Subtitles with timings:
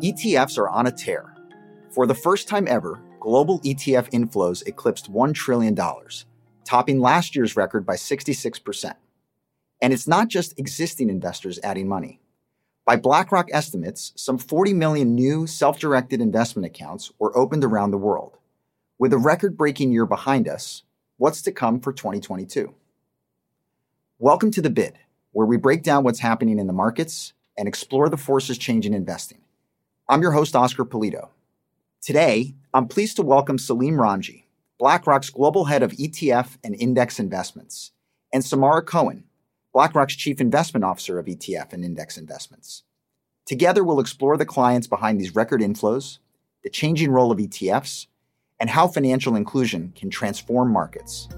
[0.00, 1.34] ETFs are on a tear.
[1.90, 5.76] For the first time ever, global ETF inflows eclipsed $1 trillion,
[6.64, 8.94] topping last year's record by 66%.
[9.82, 12.20] And it's not just existing investors adding money.
[12.84, 17.98] By BlackRock estimates, some 40 million new self directed investment accounts were opened around the
[17.98, 18.38] world.
[18.98, 20.84] With a record breaking year behind us,
[21.16, 22.72] what's to come for 2022?
[24.20, 25.00] Welcome to The Bid,
[25.36, 29.36] where we break down what's happening in the markets and explore the forces changing investing.
[30.08, 31.28] I'm your host, Oscar Pulido.
[32.00, 34.44] Today, I'm pleased to welcome Salim Ramji,
[34.78, 37.92] BlackRock's Global Head of ETF and Index Investments,
[38.32, 39.24] and Samara Cohen,
[39.74, 42.84] BlackRock's Chief Investment Officer of ETF and Index Investments.
[43.44, 46.16] Together, we'll explore the clients behind these record inflows,
[46.64, 48.06] the changing role of ETFs,
[48.58, 51.28] and how financial inclusion can transform markets.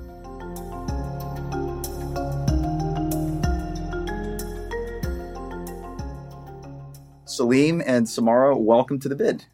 [7.38, 9.44] Salim and Samara, welcome to the bid.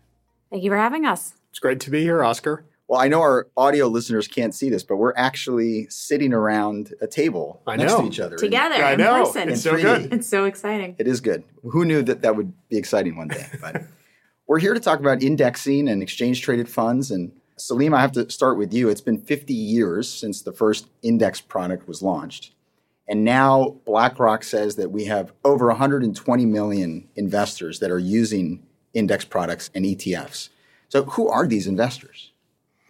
[0.51, 1.35] Thank you for having us.
[1.51, 2.65] It's great to be here, Oscar.
[2.89, 7.07] Well, I know our audio listeners can't see this, but we're actually sitting around a
[7.07, 8.01] table I next know.
[8.01, 8.37] to each other.
[8.37, 9.27] Together I in know.
[9.27, 9.51] person.
[9.51, 10.15] It's so good.
[10.15, 10.97] It's so exciting.
[10.99, 11.45] It is good.
[11.63, 13.47] Who knew that that would be exciting one day?
[13.61, 13.83] But
[14.47, 17.11] we're here to talk about indexing and exchange traded funds.
[17.11, 18.89] And Salim, I have to start with you.
[18.89, 22.54] It's been 50 years since the first index product was launched.
[23.07, 29.25] And now BlackRock says that we have over 120 million investors that are using index
[29.25, 30.49] products and ETFs.
[30.89, 32.33] So, who are these investors?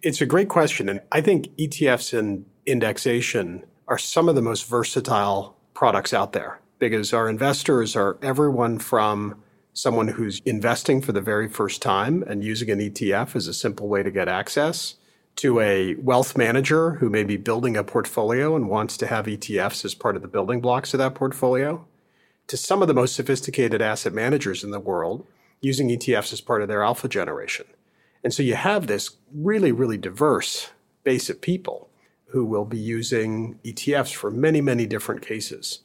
[0.03, 0.87] It's a great question.
[0.87, 6.59] And I think ETFs and indexation are some of the most versatile products out there
[6.79, 9.41] because our investors are everyone from
[9.73, 13.87] someone who's investing for the very first time and using an ETF as a simple
[13.87, 14.95] way to get access
[15.37, 19.83] to a wealth manager who may be building a portfolio and wants to have ETFs
[19.83, 21.85] as part of the building blocks of that portfolio,
[22.47, 25.25] to some of the most sophisticated asset managers in the world
[25.61, 27.65] using ETFs as part of their alpha generation.
[28.23, 30.71] And so you have this really, really diverse
[31.03, 31.89] base of people
[32.27, 35.81] who will be using ETFs for many, many different cases.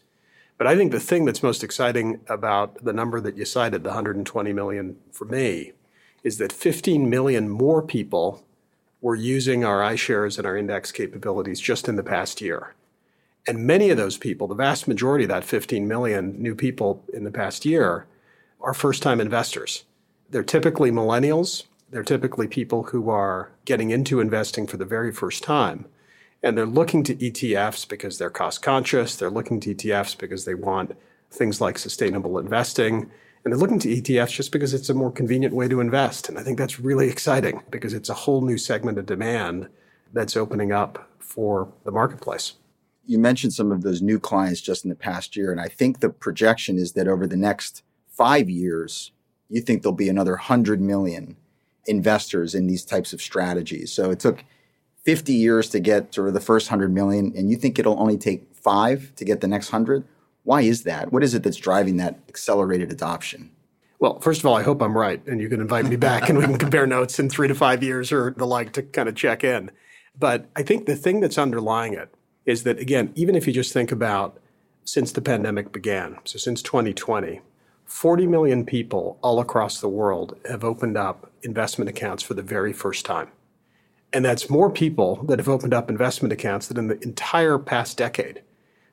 [0.58, 3.90] But I think the thing that's most exciting about the number that you cited, the
[3.90, 5.72] 120 million for me,
[6.22, 8.44] is that 15 million more people
[9.00, 12.74] were using our iShares and our index capabilities just in the past year.
[13.46, 17.24] And many of those people, the vast majority of that 15 million new people in
[17.24, 18.06] the past year,
[18.60, 19.84] are first time investors.
[20.28, 21.64] They're typically millennials.
[21.90, 25.86] They're typically people who are getting into investing for the very first time.
[26.42, 29.16] And they're looking to ETFs because they're cost conscious.
[29.16, 30.96] They're looking to ETFs because they want
[31.30, 33.10] things like sustainable investing.
[33.44, 36.28] And they're looking to ETFs just because it's a more convenient way to invest.
[36.28, 39.68] And I think that's really exciting because it's a whole new segment of demand
[40.12, 42.54] that's opening up for the marketplace.
[43.06, 45.50] You mentioned some of those new clients just in the past year.
[45.50, 49.12] And I think the projection is that over the next five years,
[49.48, 51.36] you think there'll be another 100 million
[51.86, 53.92] investors in these types of strategies.
[53.92, 54.44] So it took
[55.04, 58.18] 50 years to get sort of the first 100 million, and you think it'll only
[58.18, 60.04] take five to get the next 100?
[60.44, 61.12] Why is that?
[61.12, 63.50] What is it that's driving that accelerated adoption?
[63.98, 66.38] Well, first of all, I hope I'm right, and you can invite me back and
[66.38, 69.14] we can compare notes in three to five years or the like to kind of
[69.14, 69.70] check in.
[70.18, 72.14] But I think the thing that's underlying it
[72.46, 74.38] is that, again, even if you just think about
[74.84, 77.42] since the pandemic began, so since 2020,
[77.84, 82.72] 40 million people all across the world have opened up investment accounts for the very
[82.72, 83.28] first time.
[84.12, 87.96] And that's more people that have opened up investment accounts than in the entire past
[87.96, 88.42] decade.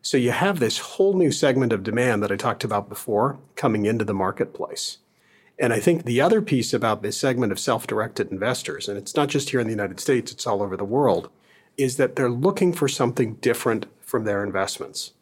[0.02, 3.86] So you have this whole new segment of demand that I talked about before coming
[3.86, 5.00] into the marketplace.
[5.60, 9.16] And I think the other piece about this segment of self directed investors, and it's
[9.16, 11.30] not just here in the United States, it's all over the world,
[11.78, 15.14] is that they're looking for something different from their investments.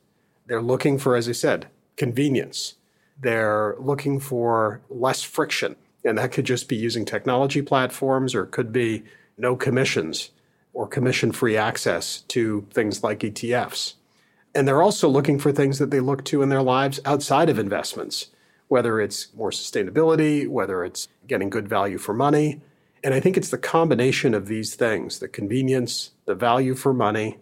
[0.45, 2.75] They're looking for, as I said, convenience.
[3.19, 5.75] They're looking for less friction.
[6.03, 9.03] And that could just be using technology platforms or it could be
[9.37, 10.31] no commissions
[10.73, 13.95] or commission free access to things like ETFs.
[14.55, 17.59] And they're also looking for things that they look to in their lives outside of
[17.59, 18.27] investments,
[18.69, 22.61] whether it's more sustainability, whether it's getting good value for money.
[23.03, 27.37] And I think it's the combination of these things the convenience, the value for money,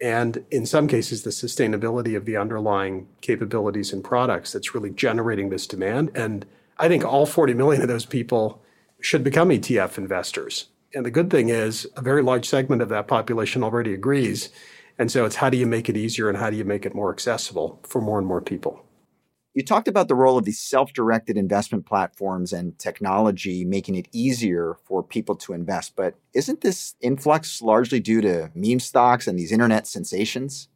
[0.00, 5.48] and in some cases, the sustainability of the underlying capabilities and products that's really generating
[5.48, 6.12] this demand.
[6.14, 6.46] And
[6.78, 8.62] I think all 40 million of those people
[9.00, 10.66] should become ETF investors.
[10.94, 14.50] And the good thing is, a very large segment of that population already agrees.
[14.98, 16.94] And so it's how do you make it easier and how do you make it
[16.94, 18.84] more accessible for more and more people?
[19.54, 24.08] You talked about the role of these self directed investment platforms and technology making it
[24.12, 25.96] easier for people to invest.
[25.96, 30.68] But isn't this influx largely due to meme stocks and these internet sensations?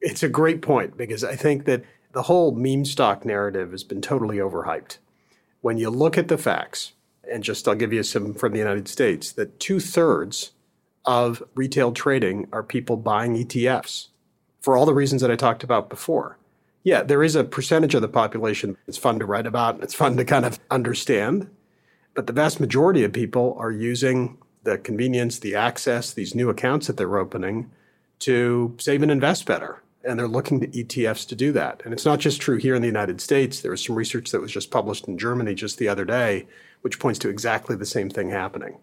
[0.00, 1.82] It's a great point because I think that
[2.12, 4.98] the whole meme stock narrative has been totally overhyped.
[5.60, 6.92] When you look at the facts,
[7.30, 10.52] and just I'll give you some from the United States, that two thirds
[11.04, 14.08] of retail trading are people buying ETFs
[14.60, 16.38] for all the reasons that I talked about before.
[16.82, 19.94] Yeah, there is a percentage of the population it's fun to write about, and it's
[19.94, 21.48] fun to kind of understand,
[22.14, 26.86] but the vast majority of people are using the convenience, the access, these new accounts
[26.86, 27.70] that they're opening
[28.20, 29.82] to save and invest better.
[30.06, 31.80] And they're looking to ETFs to do that.
[31.84, 33.60] And it's not just true here in the United States.
[33.60, 36.46] There was some research that was just published in Germany just the other day,
[36.82, 38.76] which points to exactly the same thing happening.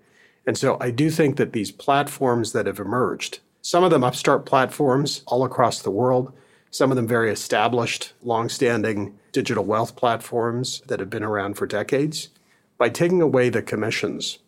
[0.46, 4.46] And so I do think that these platforms that have emerged, some of them upstart
[4.46, 6.34] platforms all across the world,
[6.72, 12.30] some of them very established, long-standing digital wealth platforms that have been around for decades,
[12.78, 14.40] by taking away the commissions,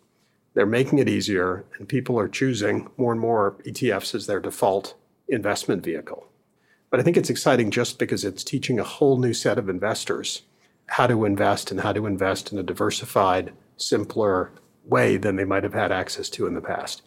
[0.53, 4.95] they're making it easier and people are choosing more and more ETFs as their default
[5.27, 6.27] investment vehicle.
[6.89, 10.43] But I think it's exciting just because it's teaching a whole new set of investors
[10.87, 14.51] how to invest and how to invest in a diversified, simpler
[14.85, 17.01] way than they might have had access to in the past.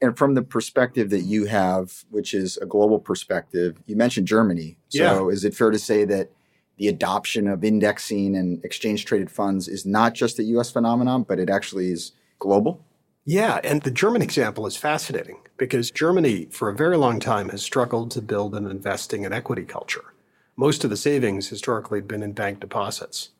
[0.00, 4.76] And from the perspective that you have, which is a global perspective, you mentioned Germany.
[4.88, 5.34] So Yeah.
[5.34, 6.30] is it fair to say that
[6.76, 11.40] the adoption of indexing and exchange traded funds is not just a US phenomenon, but
[11.40, 12.84] it actually is global?
[13.24, 17.62] Yeah, and the German example is fascinating because Germany, for a very long time, has
[17.62, 20.14] struggled to build an investing and equity culture.
[20.56, 23.30] Most of the savings historically had been in bank deposits.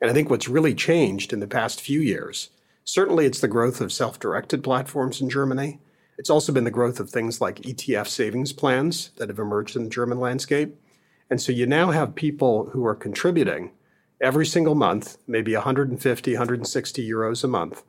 [0.00, 2.50] And I think what's really changed in the past few years,
[2.84, 5.80] certainly it's the growth of self directed platforms in Germany.
[6.18, 9.84] It's also been the growth of things like ETF savings plans that have emerged in
[9.84, 10.76] the German landscape.
[11.30, 13.72] And so you now have people who are contributing
[14.20, 17.82] every single month, maybe 150, 160 euros a month,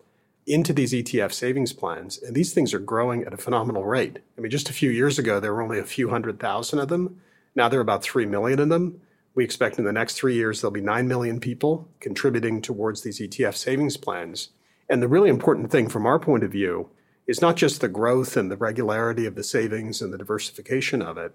[0.47, 2.21] into these ETF savings plans.
[2.21, 4.19] And these things are growing at a phenomenal rate.
[4.37, 6.89] I mean, just a few years ago, there were only a few hundred thousand of
[6.89, 7.21] them.
[7.55, 9.01] Now there are about 3 million of them.
[9.35, 13.19] We expect in the next three years, there'll be 9 million people contributing towards these
[13.19, 14.49] ETF savings plans.
[14.93, 16.91] And the really important thing from our point of view
[17.25, 21.17] is not just the growth and the regularity of the savings and the diversification of
[21.17, 21.33] it,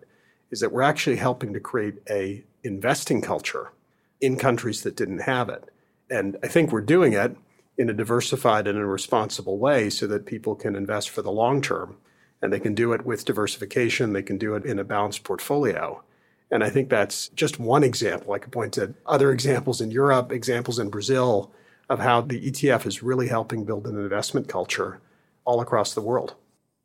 [0.52, 3.72] is that we're actually helping to create a investing culture
[4.20, 5.64] in countries that didn't have it.
[6.08, 7.36] And I think we're doing it
[7.76, 11.60] in a diversified and a responsible way so that people can invest for the long
[11.60, 11.96] term.
[12.40, 16.04] And they can do it with diversification, they can do it in a balanced portfolio.
[16.48, 18.34] And I think that's just one example.
[18.34, 21.52] I could point to other examples in Europe, examples in Brazil
[21.88, 25.00] of how the ETF is really helping build an investment culture
[25.44, 26.34] all across the world.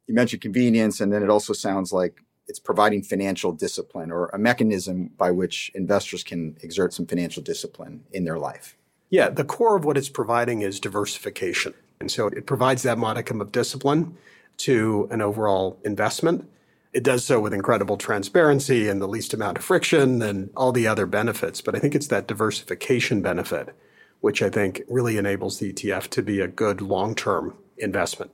[0.08, 4.38] You mentioned convenience, and then it also sounds like it's providing financial discipline or a
[4.38, 8.78] mechanism by which investors can exert some financial discipline in their life.
[9.10, 11.74] Yeah, the core of what it's providing is diversification.
[12.00, 14.18] And so it provides that modicum of discipline
[14.58, 16.50] to an overall investment.
[16.92, 20.88] It does so with incredible transparency and the least amount of friction and all the
[20.88, 21.62] other benefits.
[21.62, 23.76] But I think it's that diversification benefit,
[24.24, 28.32] which I think really enables the ETF to be a good long term investment.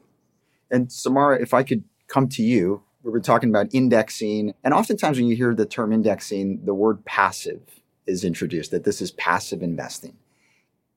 [0.69, 4.53] And Samara, if I could come to you, we were talking about indexing.
[4.63, 7.61] And oftentimes when you hear the term indexing, the word passive
[8.05, 10.15] is introduced, that this is passive investing.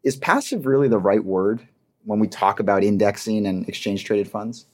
[0.04, 1.66] Is passive really the right word
[2.04, 4.66] when we talk about indexing and exchange traded funds?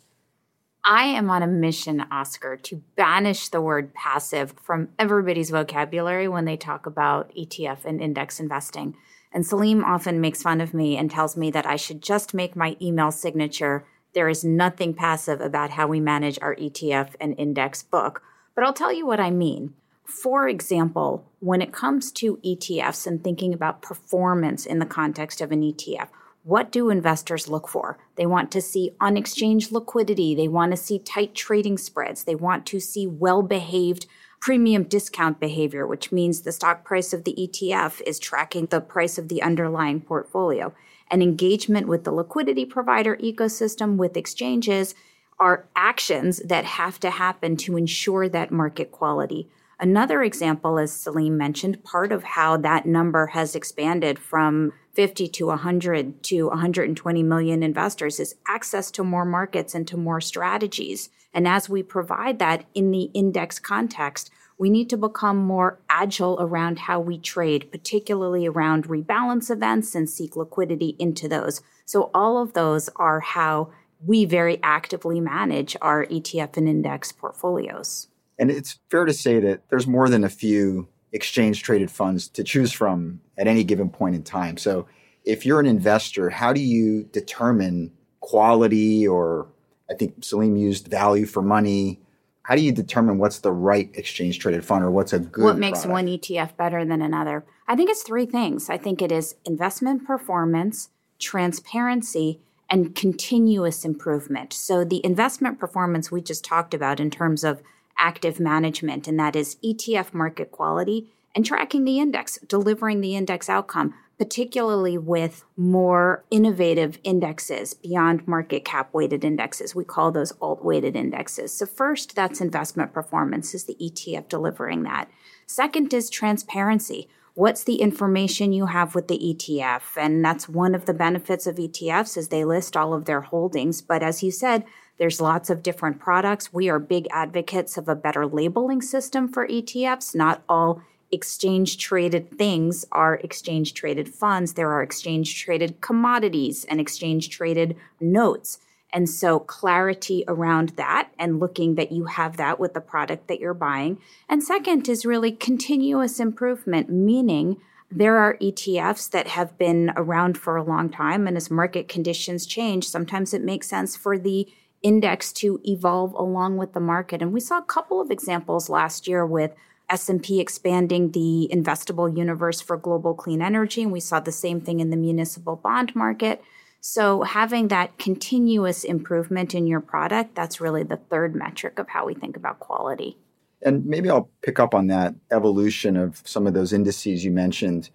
[0.83, 6.45] I am on a mission, Oscar, to banish the word passive from everybody's vocabulary when
[6.45, 8.97] they talk about ETF and index investing.
[9.33, 12.57] And Salim often makes fun of me and tells me that I should just make
[12.57, 13.85] my email signature.
[14.15, 18.23] There is nothing passive about how we manage our ETF and index book.
[18.55, 19.75] But I'll tell you what I mean.
[20.05, 25.53] For example, when it comes to ETFs and thinking about performance in the context of
[25.53, 26.09] an ETF,
[26.45, 27.99] what do investors look for?
[28.17, 30.35] They want to see on-exchange liquidity.
[30.35, 32.25] They want to see tight trading spreads.
[32.25, 34.07] They want to see well behaved
[34.41, 39.19] premium discount behavior, which means the stock price of the ETF is tracking the price
[39.19, 40.73] of the underlying portfolio.
[41.11, 44.95] And engagement with the liquidity provider ecosystem with exchanges
[45.41, 49.49] are actions that have to happen to ensure that market quality.
[49.81, 55.47] Another example, as Salim mentioned, part of how that number has expanded from 50 to
[55.47, 61.11] 100 to 120 million investors is access to more markets and to more strategies.
[61.33, 66.37] And as we provide that in the index context, we need to become more agile
[66.41, 71.63] around how we trade, particularly around rebalance events and seek liquidity into those.
[71.85, 73.71] So, all of those are how
[74.05, 78.09] we very actively manage our ETF and index portfolios.
[78.39, 82.45] And it's fair to say that there's more than a few exchange traded funds to
[82.45, 84.57] choose from at any given point in time.
[84.57, 84.87] So
[85.25, 89.49] if you're an investor, how do you determine quality or
[89.91, 92.01] I think Salim used value for money?
[92.49, 95.59] how do you determine what's the right exchange traded fund or what's a good what
[95.59, 95.93] makes product?
[95.93, 97.45] one ETF better than another?
[97.67, 98.71] I think it's three things.
[98.71, 102.41] I think it is investment performance, transparency,
[102.71, 104.55] and continuous improvement.
[104.55, 107.63] So the investment performance we just talked about in terms of
[107.99, 113.51] active management, and that is ETF market quality and tracking the index, delivering the index
[113.51, 119.75] outcome, particularly with more innovative indexes beyond market cap weighted indexes.
[119.75, 121.57] We call those alt weighted indexes.
[121.57, 125.09] So, first, that's investment performance, is the ETF delivering that.
[125.47, 127.09] Second is transparency.
[127.35, 129.97] What's the information you have with the ETF?
[129.97, 133.81] And that's one of the benefits of ETFs is they list all of their holdings.
[133.81, 134.65] But as you said,
[134.99, 136.53] there's lots of different products.
[136.53, 140.17] We are big advocates of a better labeling system for ETFs.
[140.17, 144.55] Not all exchange traded things are exchange traded funds.
[144.55, 148.59] There are exchange traded commodities and exchange traded notes.
[148.93, 153.41] And so clarity around that and looking that you have that with the product that
[153.41, 153.99] you're buying.
[154.29, 157.59] And second is really continuous improvement, meaning
[157.91, 161.27] there are ETFs that have been around for a long time.
[161.27, 164.49] And as market conditions change, sometimes it makes sense for the
[164.83, 167.21] index to evolve along with the market.
[167.21, 169.53] And we saw a couple of examples last year with
[169.91, 174.81] S&P expanding the investable universe for global clean energy and we saw the same thing
[174.81, 176.43] in the municipal bond market.
[176.81, 182.07] So having that continuous improvement in your product, that's really the third metric of how
[182.07, 183.17] we think about quality.
[183.63, 187.91] And maybe I'll pick up on that evolution of some of those indices you mentioned.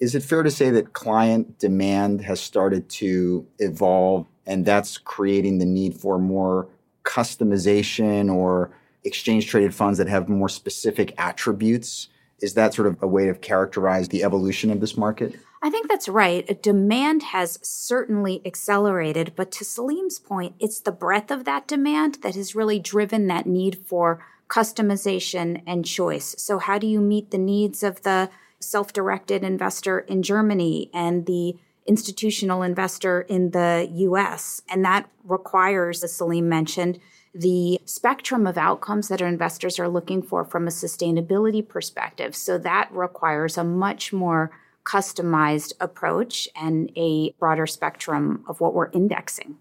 [0.00, 5.58] Is it fair to say that client demand has started to evolve and that's creating
[5.58, 6.68] the need for more
[7.04, 8.70] customization or
[9.04, 12.08] exchange traded funds that have more specific attributes?
[12.40, 15.38] Is that sort of a way to characterize the evolution of this market?
[15.64, 16.60] I think that's right.
[16.60, 22.34] Demand has certainly accelerated, but to Salim's point, it's the breadth of that demand that
[22.34, 26.34] has really driven that need for customization and choice.
[26.36, 28.28] So, how do you meet the needs of the
[28.58, 31.54] self directed investor in Germany and the
[31.86, 34.62] institutional investor in the US?
[34.68, 36.98] And that requires, as Salim mentioned,
[37.34, 42.36] the spectrum of outcomes that our investors are looking for from a sustainability perspective.
[42.36, 44.50] So that requires a much more
[44.84, 49.56] customized approach and a broader spectrum of what we're indexing.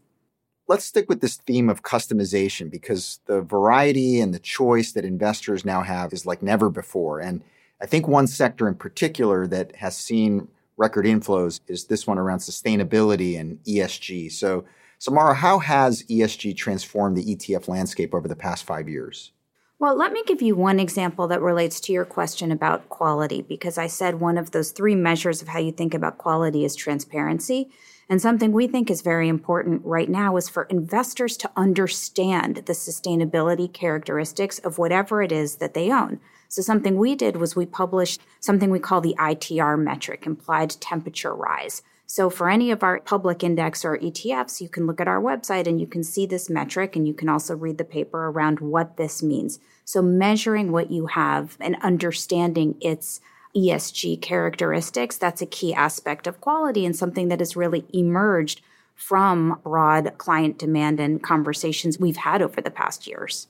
[0.68, 5.66] Let's stick with this theme of customization because the variety and the choice that investors
[5.66, 7.20] now have is like never before.
[7.20, 7.44] And
[7.82, 10.48] I think one sector in particular that has seen
[10.78, 14.32] record inflows is this one around sustainability and ESG.
[14.32, 14.66] So
[15.02, 19.32] Samara, how has ESG transformed the ETF landscape over the past five years?
[19.80, 23.80] Well, let me give you one example that relates to your question about quality, because
[23.80, 27.72] I said one of those three measures of how you think about quality is transparency.
[28.10, 32.74] And something we think is very important right now is for investors to understand the
[32.74, 36.20] sustainability characteristics of whatever it is that they own.
[36.48, 41.34] So, something we did was we published something we call the ITR metric, implied temperature
[41.34, 41.82] rise.
[42.14, 45.66] So for any of our public index or ETFs, you can look at our website
[45.66, 48.98] and you can see this metric and you can also read the paper around what
[48.98, 49.60] this means.
[49.86, 53.22] So measuring what you have and understanding its
[53.56, 58.60] ESG characteristics, that's a key aspect of quality and something that has really emerged
[58.94, 63.48] from broad client demand and conversations we've had over the past years.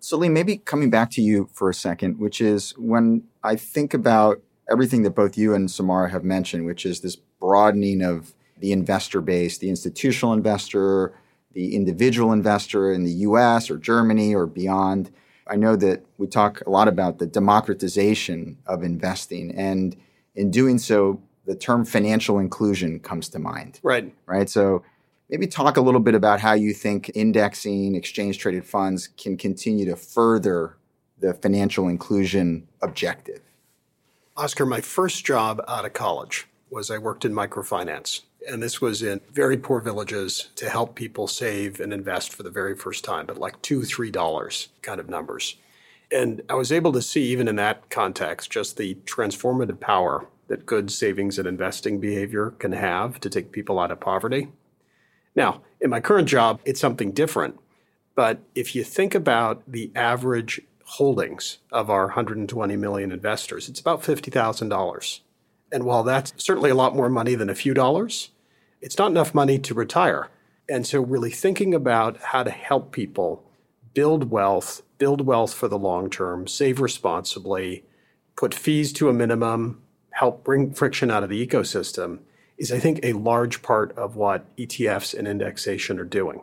[0.00, 4.40] Salim, maybe coming back to you for a second, which is when I think about
[4.70, 9.20] everything that both you and Samara have mentioned, which is this broadening of the investor
[9.20, 11.12] base, the institutional investor,
[11.52, 15.10] the individual investor in the US or Germany or beyond.
[15.46, 19.54] I know that we talk a lot about the democratization of investing.
[19.54, 19.94] And
[20.34, 23.78] in doing so, the term financial inclusion comes to mind.
[23.82, 24.10] Right.
[24.24, 24.48] Right.
[24.48, 24.82] So
[25.28, 29.84] maybe talk a little bit about how you think indexing exchange traded funds can continue
[29.84, 30.78] to further
[31.20, 33.42] the financial inclusion objective.
[34.34, 38.22] Oscar, my first job out of college was I worked in microfinance.
[38.50, 42.50] And this was in very poor villages to help people save and invest for the
[42.50, 45.56] very first time, but like two, three dollars kind of numbers.
[46.12, 50.66] And I was able to see, even in that context, just the transformative power that
[50.66, 54.48] good savings and investing behavior can have to take people out of poverty.
[55.34, 57.58] Now, in my current job, it's something different.
[58.14, 64.02] But if you think about the average holdings of our 120 million investors, it's about
[64.02, 65.20] $50,000.
[65.74, 68.30] And while that's certainly a lot more money than a few dollars,
[68.80, 70.28] it's not enough money to retire.
[70.68, 73.42] And so, really thinking about how to help people
[73.92, 77.84] build wealth, build wealth for the long term, save responsibly,
[78.36, 82.20] put fees to a minimum, help bring friction out of the ecosystem
[82.56, 86.40] is, I think, a large part of what ETFs and indexation are doing.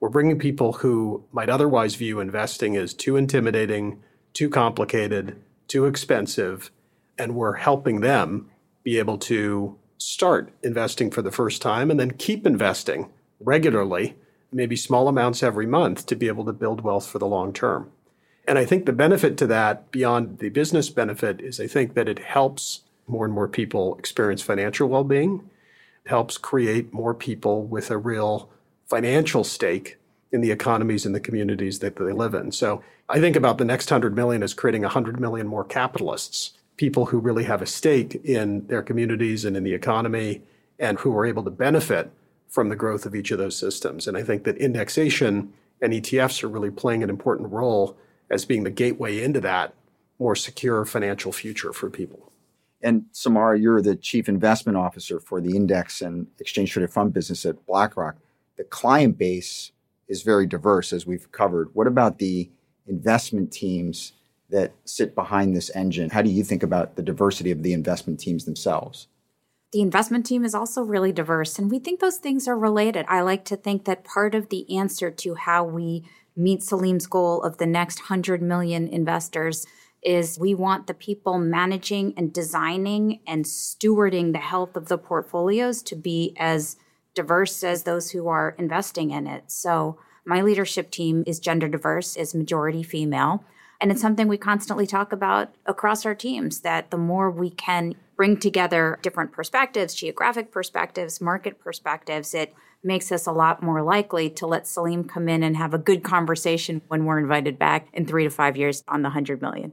[0.00, 4.02] We're bringing people who might otherwise view investing as too intimidating,
[4.34, 6.70] too complicated, too expensive,
[7.16, 8.50] and we're helping them
[8.86, 14.14] be able to start investing for the first time and then keep investing regularly,
[14.52, 17.90] maybe small amounts every month, to be able to build wealth for the long term.
[18.46, 22.08] And I think the benefit to that, beyond the business benefit, is I think that
[22.08, 25.50] it helps more and more people experience financial well being,
[26.06, 28.48] helps create more people with a real
[28.88, 29.98] financial stake
[30.30, 32.52] in the economies and the communities that they live in.
[32.52, 37.06] So I think about the next 100 million as creating 100 million more capitalists, people
[37.06, 40.42] who really have a stake in their communities and in the economy
[40.78, 42.10] and who are able to benefit
[42.48, 44.06] from the growth of each of those systems.
[44.06, 47.96] And I think that indexation and ETFs are really playing an important role
[48.30, 49.74] as being the gateway into that
[50.18, 52.32] more secure financial future for people.
[52.82, 57.44] And Samara, you're the chief investment officer for the index and exchange traded fund business
[57.44, 58.16] at BlackRock.
[58.56, 59.72] The client base
[60.08, 61.74] is very diverse, as we've covered.
[61.74, 62.50] What about the
[62.86, 64.12] investment teams
[64.50, 66.10] that sit behind this engine?
[66.10, 69.08] How do you think about the diversity of the investment teams themselves?
[69.72, 73.04] The investment team is also really diverse, and we think those things are related.
[73.08, 77.42] I like to think that part of the answer to how we meet Salim's goal
[77.42, 79.66] of the next 100 million investors
[80.02, 85.82] is we want the people managing and designing and stewarding the health of the portfolios
[85.82, 86.76] to be as
[87.14, 89.50] diverse as those who are investing in it.
[89.50, 93.44] So my leadership team is gender diverse, is majority female.
[93.80, 97.94] And it's something we constantly talk about across our teams that the more we can
[98.16, 104.30] bring together different perspectives, geographic perspectives, market perspectives, it makes us a lot more likely
[104.30, 108.06] to let Salim come in and have a good conversation when we're invited back in
[108.06, 109.72] three to five years on the 100 million.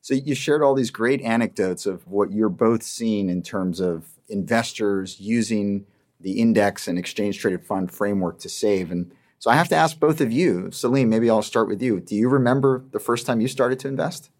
[0.00, 4.06] So you shared all these great anecdotes of what you're both seeing in terms of
[4.28, 5.86] investors using
[6.20, 8.90] the index and exchange traded fund framework to save.
[8.90, 11.98] And so I have to ask both of you, Salim, maybe I'll start with you.
[11.98, 14.30] Do you remember the first time you started to invest?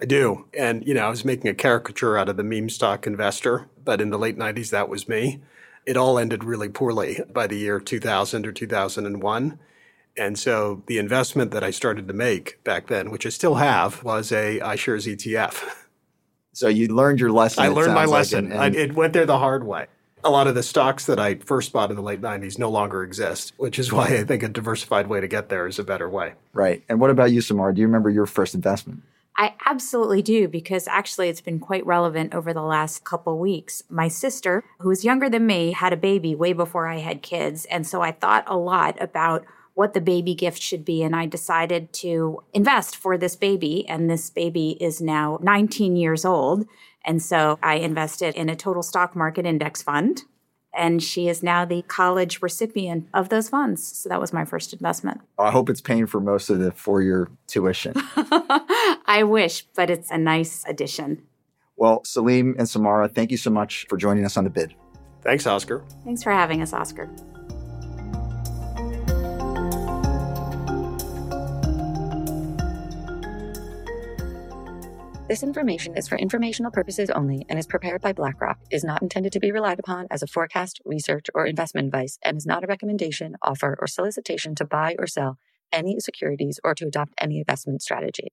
[0.00, 0.46] I do.
[0.52, 4.00] And, you know, I was making a caricature out of the meme stock investor, but
[4.00, 5.40] in the late 90s, that was me.
[5.86, 9.60] It all ended really poorly by the year 2000 or 2001.
[10.16, 14.02] And so the investment that I started to make back then, which I still have,
[14.02, 15.84] was a iShares ETF.
[16.52, 17.62] So you learned your lesson.
[17.62, 18.46] I learned my like, lesson.
[18.46, 19.86] and- and- I, it went there the hard way.
[20.24, 23.02] A lot of the stocks that I first bought in the late 90s no longer
[23.02, 26.08] exist, which is why I think a diversified way to get there is a better
[26.08, 26.34] way.
[26.52, 26.82] right.
[26.88, 27.72] And what about you, Samar?
[27.72, 29.02] Do you remember your first investment?
[29.40, 33.84] I absolutely do because actually it's been quite relevant over the last couple weeks.
[33.88, 37.64] My sister, who is younger than me, had a baby way before I had kids.
[37.66, 39.44] And so I thought a lot about
[39.78, 41.04] what the baby gift should be.
[41.04, 43.88] And I decided to invest for this baby.
[43.88, 46.66] And this baby is now 19 years old.
[47.04, 50.24] And so I invested in a total stock market index fund.
[50.74, 53.86] And she is now the college recipient of those funds.
[53.86, 55.20] So that was my first investment.
[55.38, 57.92] I hope it's paying for most of the four year tuition.
[59.06, 61.22] I wish, but it's a nice addition.
[61.76, 64.74] well, Salim and Samara, thank you so much for joining us on the bid.
[65.22, 65.84] Thanks, Oscar.
[66.04, 67.08] Thanks for having us, Oscar.
[75.28, 79.30] This information is for informational purposes only and is prepared by BlackRock, is not intended
[79.32, 82.66] to be relied upon as a forecast, research, or investment advice, and is not a
[82.66, 85.36] recommendation, offer, or solicitation to buy or sell
[85.70, 88.28] any securities or to adopt any investment strategy.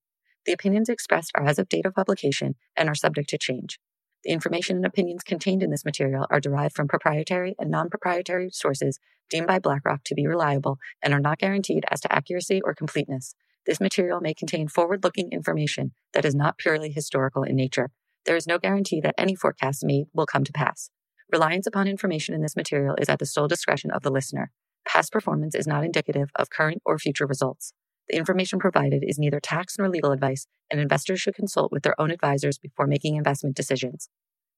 [0.46, 3.78] The opinions expressed are as of date of publication and are subject to change.
[4.24, 8.48] The information and opinions contained in this material are derived from proprietary and non proprietary
[8.50, 12.74] sources deemed by BlackRock to be reliable and are not guaranteed as to accuracy or
[12.74, 13.34] completeness.
[13.66, 17.90] This material may contain forward looking information that is not purely historical in nature.
[18.24, 20.90] There is no guarantee that any forecasts made will come to pass.
[21.32, 24.52] Reliance upon information in this material is at the sole discretion of the listener.
[24.86, 27.72] Past performance is not indicative of current or future results.
[28.08, 32.00] The information provided is neither tax nor legal advice, and investors should consult with their
[32.00, 34.08] own advisors before making investment decisions.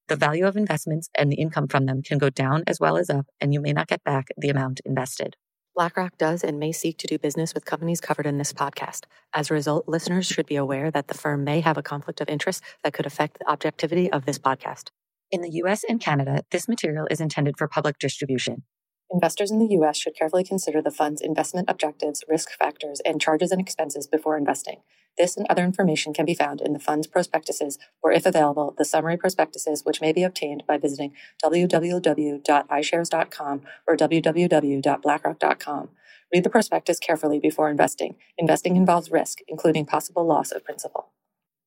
[0.09, 3.09] The value of investments and the income from them can go down as well as
[3.09, 5.37] up, and you may not get back the amount invested.
[5.79, 9.05] BlackRock does and may seek to do business with companies covered in this podcast.
[9.33, 12.29] As a result, listeners should be aware that the firm may have a conflict of
[12.29, 14.89] interest that could affect the objectivity of this podcast.
[15.31, 18.65] In the US and Canada, this material is intended for public distribution.
[19.11, 19.97] Investors in the U.S.
[19.97, 24.83] should carefully consider the fund's investment objectives, risk factors, and charges and expenses before investing.
[25.17, 28.85] This and other information can be found in the fund's prospectuses, or if available, the
[28.85, 35.89] summary prospectuses, which may be obtained by visiting www.ishares.com or www.blackrock.com.
[36.33, 38.17] Read the prospectus carefully before investing.
[38.37, 41.09] Investing involves risk, including possible loss of principal.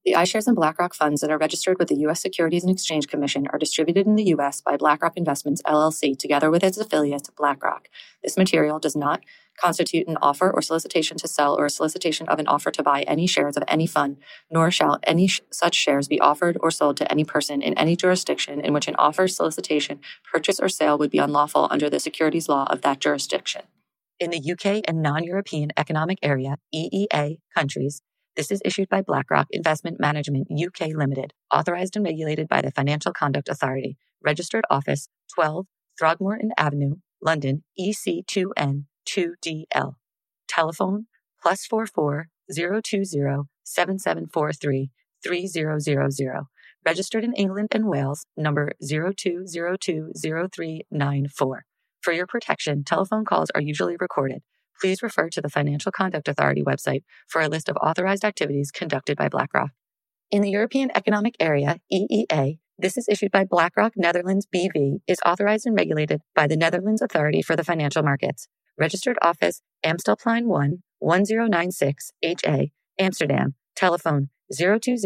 [0.04, 2.22] The iShares and BlackRock funds that are registered with the U.S.
[2.22, 4.60] Securities and Exchange Commission are distributed in the U.S.
[4.60, 7.88] by BlackRock Investments LLC together with its affiliate, BlackRock.
[8.24, 9.22] This material does not
[9.60, 13.04] constitute an offer or solicitation to sell or a solicitation of an offer to buy
[13.04, 14.18] any shares of any fund,
[14.50, 17.96] nor shall any sh- such shares be offered or sold to any person in any
[17.96, 20.00] jurisdiction in which an offer, solicitation,
[20.34, 23.62] purchase, or sale would be unlawful under the securities law of that jurisdiction.
[24.20, 28.02] In the UK and non European Economic Area, EEA, countries,
[28.36, 33.12] this is issued by BlackRock Investment Management UK Limited, authorized and regulated by the Financial
[33.12, 35.66] Conduct Authority, registered office 12
[36.02, 39.96] Throgmorton Avenue, London, EC2N 2DL.
[40.48, 41.06] Telephone
[41.42, 43.08] plus 44 020
[43.64, 44.92] 7743
[45.24, 46.48] 3000.
[46.84, 51.60] Registered in England and Wales, number 02020394.
[52.02, 54.42] For your protection, telephone calls are usually recorded.
[54.82, 59.16] Please refer to the Financial Conduct Authority website for a list of authorized activities conducted
[59.16, 59.70] by BlackRock.
[60.32, 65.68] In the European Economic Area, EEA, this is issued by BlackRock Netherlands BV, is authorized
[65.68, 68.48] and regulated by the Netherlands Authority for the Financial Markets.
[68.76, 73.54] Registered office Amstelplein 1 1096 HA, Amsterdam.
[73.76, 74.98] Telephone 020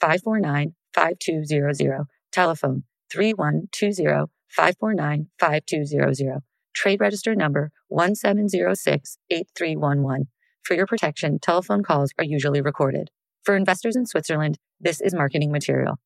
[0.00, 2.06] 549 5200.
[2.32, 6.40] Telephone 3120 549 5200.
[6.72, 10.28] Trade register number 1706 8311.
[10.62, 13.10] For your protection, telephone calls are usually recorded.
[13.42, 15.98] For investors in Switzerland, this is marketing material.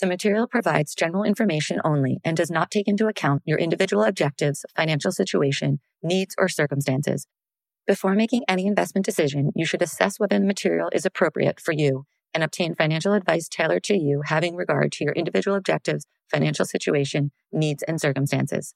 [0.00, 4.64] The material provides general information only and does not take into account your individual objectives,
[4.74, 7.26] financial situation, needs, or circumstances.
[7.86, 12.04] Before making any investment decision, you should assess whether the material is appropriate for you
[12.32, 17.32] and obtain financial advice tailored to you having regard to your individual objectives, financial situation,
[17.52, 18.74] needs, and circumstances.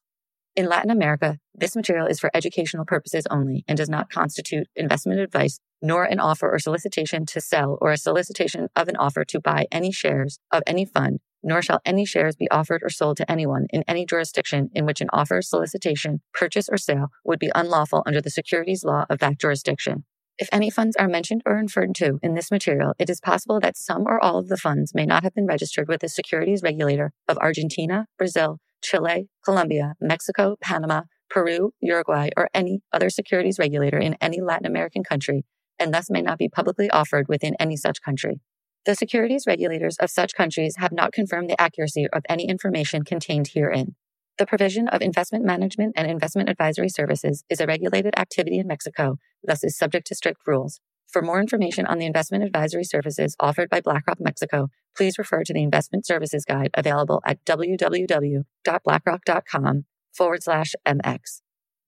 [0.56, 5.20] In Latin America, this material is for educational purposes only and does not constitute investment
[5.20, 9.40] advice, nor an offer or solicitation to sell or a solicitation of an offer to
[9.40, 13.30] buy any shares of any fund, nor shall any shares be offered or sold to
[13.30, 18.02] anyone in any jurisdiction in which an offer, solicitation, purchase, or sale would be unlawful
[18.06, 20.04] under the securities law of that jurisdiction.
[20.36, 23.76] If any funds are mentioned or referred to in this material, it is possible that
[23.76, 27.12] some or all of the funds may not have been registered with the securities regulator
[27.28, 34.16] of Argentina, Brazil, Chile, Colombia, Mexico, Panama, Peru, Uruguay, or any other securities regulator in
[34.20, 35.44] any Latin American country,
[35.78, 38.40] and thus may not be publicly offered within any such country.
[38.86, 43.48] The securities regulators of such countries have not confirmed the accuracy of any information contained
[43.54, 43.94] herein.
[44.36, 49.16] The provision of investment management and investment advisory services is a regulated activity in Mexico,
[49.42, 50.82] thus is subject to strict rules.
[51.06, 55.54] For more information on the investment advisory services offered by BlackRock Mexico, please refer to
[55.54, 61.40] the investment services guide available at www.blackrock.com forward slash MX.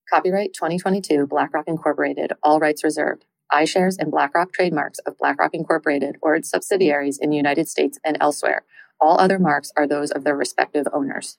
[0.09, 3.27] Copyright 2022 BlackRock Incorporated, all rights reserved.
[3.53, 8.17] iShares and BlackRock trademarks of BlackRock Incorporated or its subsidiaries in the United States and
[8.21, 8.65] elsewhere.
[9.01, 11.39] All other marks are those of their respective owners.